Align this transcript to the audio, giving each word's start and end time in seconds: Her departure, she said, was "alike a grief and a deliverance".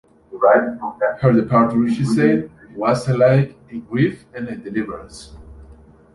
Her 1.19 1.31
departure, 1.31 1.87
she 1.87 2.03
said, 2.05 2.49
was 2.75 3.07
"alike 3.07 3.55
a 3.69 3.77
grief 3.81 4.25
and 4.33 4.49
a 4.49 4.55
deliverance". 4.55 5.35